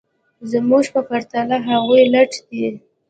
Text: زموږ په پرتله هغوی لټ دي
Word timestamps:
زموږ 0.51 0.85
په 0.93 1.01
پرتله 1.09 1.57
هغوی 1.67 2.03
لټ 2.13 2.31
دي 2.47 2.67